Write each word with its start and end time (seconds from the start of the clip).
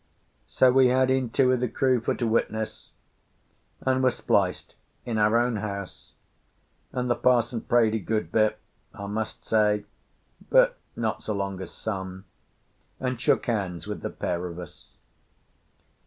So 0.47 0.71
we 0.71 0.87
had 0.87 1.11
in 1.11 1.29
two 1.29 1.51
of 1.51 1.59
the 1.59 1.67
crew 1.69 2.01
for 2.01 2.15
to 2.15 2.25
witness, 2.25 2.89
and 3.81 4.01
were 4.01 4.09
spliced 4.09 4.73
in 5.05 5.19
our 5.19 5.37
own 5.37 5.57
house; 5.57 6.13
and 6.91 7.07
the 7.07 7.13
parson 7.13 7.61
prayed 7.61 7.93
a 7.93 7.99
good 7.99 8.31
bit, 8.31 8.57
I 8.95 9.05
must 9.05 9.45
say—but 9.45 10.79
not 10.95 11.21
so 11.21 11.35
long 11.35 11.61
as 11.61 11.69
some—and 11.71 13.21
shook 13.21 13.45
hands 13.45 13.85
with 13.85 14.01
the 14.01 14.09
pair 14.09 14.47
of 14.47 14.57
us. 14.57 14.95